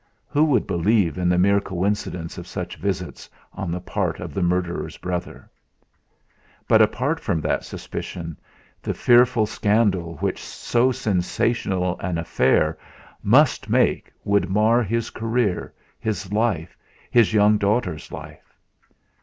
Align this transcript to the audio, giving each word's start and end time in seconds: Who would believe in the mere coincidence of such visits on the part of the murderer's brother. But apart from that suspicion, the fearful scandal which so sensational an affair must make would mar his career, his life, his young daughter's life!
Who 0.29 0.45
would 0.45 0.65
believe 0.65 1.19
in 1.19 1.29
the 1.29 1.37
mere 1.37 1.61
coincidence 1.61 2.39
of 2.39 2.47
such 2.47 2.75
visits 2.75 3.29
on 3.53 3.69
the 3.69 3.79
part 3.79 4.19
of 4.19 4.33
the 4.33 4.41
murderer's 4.41 4.97
brother. 4.97 5.47
But 6.67 6.81
apart 6.81 7.19
from 7.19 7.39
that 7.41 7.63
suspicion, 7.65 8.35
the 8.81 8.95
fearful 8.95 9.45
scandal 9.45 10.15
which 10.17 10.41
so 10.41 10.91
sensational 10.91 11.99
an 11.99 12.17
affair 12.17 12.79
must 13.21 13.69
make 13.69 14.11
would 14.23 14.49
mar 14.49 14.81
his 14.81 15.11
career, 15.11 15.71
his 15.99 16.33
life, 16.33 16.75
his 17.11 17.31
young 17.31 17.59
daughter's 17.59 18.11
life! 18.11 18.55